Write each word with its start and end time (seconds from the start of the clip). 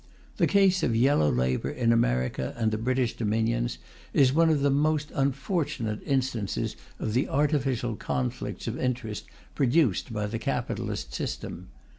The 0.37 0.47
case 0.47 0.81
of 0.81 0.95
yellow 0.95 1.29
labour 1.31 1.69
in 1.69 1.93
America 1.93 2.55
and 2.57 2.71
the 2.71 2.79
British 2.79 3.15
Dominions 3.15 3.77
is 4.13 4.33
one 4.33 4.49
of 4.49 4.61
the 4.61 4.71
most 4.71 5.11
unfortunate 5.13 5.99
instances 6.07 6.75
of 6.97 7.13
the 7.13 7.29
artificial 7.29 7.95
conflicts 7.97 8.65
of 8.65 8.79
interest 8.79 9.25
produced 9.53 10.11
by 10.11 10.25
the 10.25 10.39
capitalist 10.39 11.13
system. 11.13 11.67